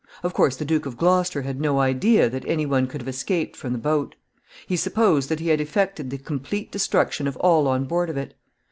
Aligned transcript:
Of 0.23 0.33
course 0.33 0.55
the 0.55 0.65
Duke 0.65 0.87
of 0.87 0.97
Gloucester 0.97 1.43
had 1.43 1.61
no 1.61 1.79
idea 1.79 2.27
that 2.27 2.43
any 2.47 2.65
one 2.65 2.87
could 2.87 3.01
have 3.01 3.07
escaped 3.07 3.55
from 3.55 3.71
the 3.71 3.77
boat. 3.77 4.15
He 4.65 4.75
supposed 4.75 5.29
that 5.29 5.39
he 5.39 5.49
had 5.49 5.61
effected 5.61 6.09
the 6.09 6.17
complete 6.17 6.71
destruction 6.71 7.27
of 7.27 7.37
all 7.37 7.67
on 7.67 7.85
board 7.85 8.09
of 8.09 8.17
it. 8.17 8.33